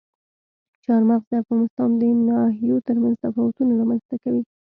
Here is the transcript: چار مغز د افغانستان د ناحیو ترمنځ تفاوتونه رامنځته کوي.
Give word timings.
چار 0.83 1.01
مغز 1.09 1.25
د 1.29 1.33
افغانستان 1.43 1.89
د 2.01 2.03
ناحیو 2.27 2.83
ترمنځ 2.87 3.15
تفاوتونه 3.23 3.71
رامنځته 3.81 4.15
کوي. 4.23 4.43